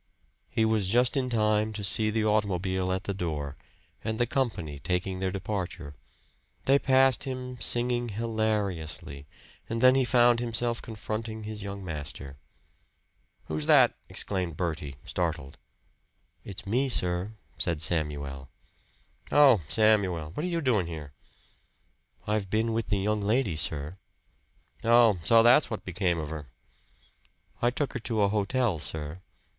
He 0.49 0.65
was 0.65 0.89
just 0.89 1.15
in 1.15 1.29
time 1.29 1.73
to 1.73 1.83
see 1.83 2.09
the 2.09 2.25
automobile 2.25 2.91
at 2.91 3.03
the 3.03 3.13
door, 3.13 3.55
and 4.03 4.19
the 4.19 4.25
company 4.25 4.79
taking 4.79 5.19
their 5.19 5.29
departure. 5.29 5.93
They 6.65 6.79
passed 6.79 7.25
him, 7.25 7.59
singing 7.61 8.09
hilariously; 8.09 9.27
and 9.69 9.79
then 9.79 9.93
he 9.93 10.03
found 10.03 10.39
himself 10.39 10.81
confronting 10.81 11.43
his 11.43 11.61
young 11.61 11.85
master. 11.85 12.39
"Who's 13.45 13.67
that?" 13.67 13.93
exclaimed 14.09 14.57
Bertie, 14.57 14.95
startled. 15.05 15.59
"It's 16.43 16.65
me, 16.65 16.89
sir," 16.89 17.33
said 17.59 17.79
Samuel. 17.79 18.49
"Oh! 19.31 19.61
Samuel! 19.67 20.31
What 20.31 20.43
are 20.45 20.49
you 20.49 20.61
doing 20.61 20.87
here?" 20.87 21.13
"I've 22.25 22.49
been 22.49 22.73
with 22.73 22.87
the 22.87 22.97
young 22.97 23.21
lady, 23.21 23.55
sir." 23.55 23.97
"Oh! 24.83 25.19
So 25.23 25.43
that's 25.43 25.69
what 25.69 25.85
became 25.85 26.17
of 26.17 26.31
her!" 26.31 26.47
"I 27.61 27.69
took 27.69 27.93
her 27.93 27.99
to 27.99 28.23
a 28.23 28.29
hotel, 28.29 28.79
sir." 28.79 29.21